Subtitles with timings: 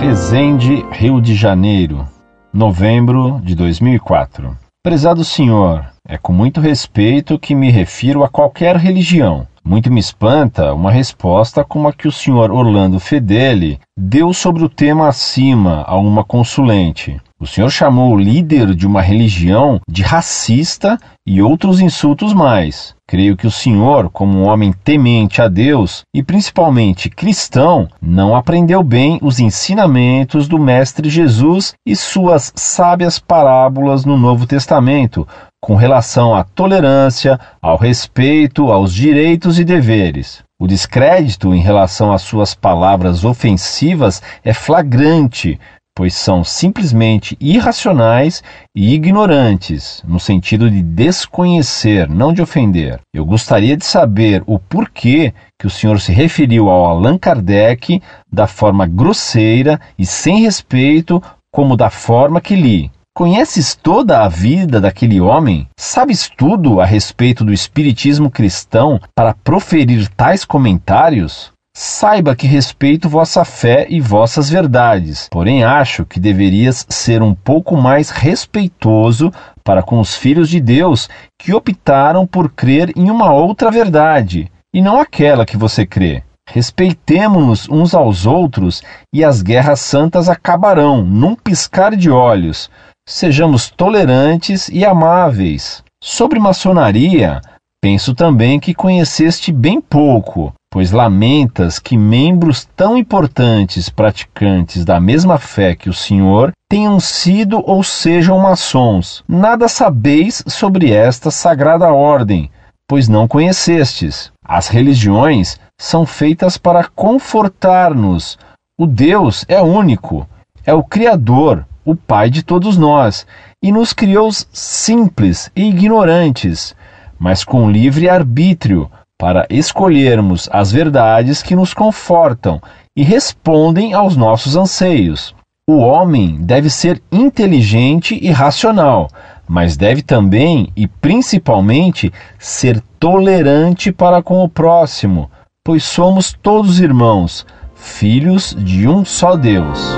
[0.00, 2.06] Resende, Rio de Janeiro,
[2.52, 4.56] novembro de 2004.
[4.82, 9.48] Prezado senhor, é com muito respeito que me refiro a qualquer religião.
[9.64, 14.68] Muito me espanta uma resposta como a que o senhor Orlando Fedeli deu sobre o
[14.68, 17.20] tema acima a uma consulente.
[17.38, 22.94] O senhor chamou o líder de uma religião de racista e outros insultos mais.
[23.06, 28.82] Creio que o senhor, como um homem temente a Deus e principalmente cristão, não aprendeu
[28.82, 35.28] bem os ensinamentos do Mestre Jesus e suas sábias parábolas no Novo Testamento
[35.60, 40.44] com relação à tolerância, ao respeito, aos direitos e deveres.
[40.58, 45.60] O descrédito em relação às suas palavras ofensivas é flagrante,
[45.96, 53.00] pois são simplesmente irracionais e ignorantes, no sentido de desconhecer, não de ofender.
[53.14, 58.46] Eu gostaria de saber o porquê que o senhor se referiu ao Allan Kardec da
[58.46, 62.90] forma grosseira e sem respeito, como da forma que li.
[63.14, 65.66] Conheces toda a vida daquele homem?
[65.78, 71.55] Sabes tudo a respeito do espiritismo cristão para proferir tais comentários?
[71.78, 77.76] Saiba que respeito vossa fé e vossas verdades, porém acho que deverias ser um pouco
[77.76, 79.30] mais respeitoso
[79.62, 81.06] para com os filhos de Deus
[81.38, 86.22] que optaram por crer em uma outra verdade, e não aquela que você crê.
[86.48, 88.82] Respeitemo-nos uns aos outros
[89.12, 92.70] e as guerras santas acabarão num piscar de olhos.
[93.06, 95.84] Sejamos tolerantes e amáveis.
[96.02, 97.42] Sobre maçonaria,
[97.82, 105.38] penso também que conheceste bem pouco pois lamentas que membros tão importantes praticantes da mesma
[105.38, 109.24] fé que o Senhor tenham sido ou sejam maçons.
[109.26, 112.50] Nada sabeis sobre esta sagrada ordem,
[112.86, 114.30] pois não conhecestes.
[114.44, 118.36] As religiões são feitas para confortar-nos.
[118.78, 120.28] O Deus é único,
[120.62, 123.26] é o Criador, o Pai de todos nós,
[123.62, 126.76] e nos criou simples e ignorantes,
[127.18, 132.60] mas com livre arbítrio para escolhermos as verdades que nos confortam
[132.96, 135.34] e respondem aos nossos anseios.
[135.68, 139.08] O homem deve ser inteligente e racional,
[139.48, 145.30] mas deve também e principalmente ser tolerante para com o próximo,
[145.64, 147.44] pois somos todos irmãos,
[147.74, 149.96] filhos de um só Deus.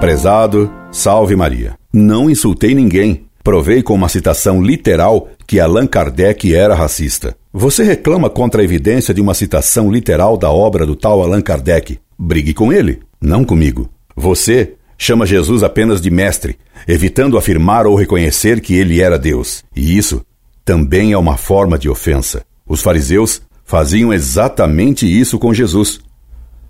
[0.00, 1.74] Prezado, salve Maria.
[1.92, 7.36] Não insultei ninguém Provei com uma citação literal que Allan Kardec era racista.
[7.52, 11.98] Você reclama contra a evidência de uma citação literal da obra do tal Allan Kardec.
[12.18, 13.88] Brigue com ele, não comigo.
[14.16, 16.58] Você chama Jesus apenas de mestre,
[16.88, 19.64] evitando afirmar ou reconhecer que ele era Deus.
[19.74, 20.24] E isso
[20.64, 22.42] também é uma forma de ofensa.
[22.66, 26.00] Os fariseus faziam exatamente isso com Jesus.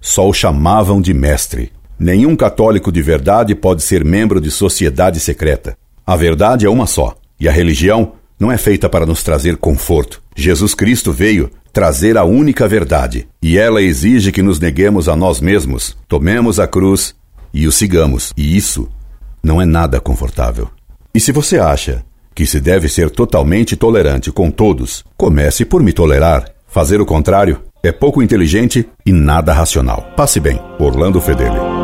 [0.01, 1.73] Só o chamavam de mestre.
[1.99, 5.79] Nenhum católico de verdade pode ser membro de sociedade secreta.
[6.07, 10.23] A verdade é uma só, e a religião não é feita para nos trazer conforto.
[10.37, 15.41] Jesus Cristo veio trazer a única verdade, e ela exige que nos neguemos a nós
[15.41, 17.15] mesmos, tomemos a cruz
[17.53, 18.33] e o sigamos.
[18.37, 18.89] E isso
[19.43, 20.71] não é nada confortável.
[21.15, 22.05] E se você acha
[22.35, 26.51] que se deve ser totalmente tolerante com todos, comece por me tolerar.
[26.67, 30.13] Fazer o contrário é pouco inteligente e nada racional.
[30.17, 30.61] Passe bem.
[30.79, 31.76] Orlando Fedeli.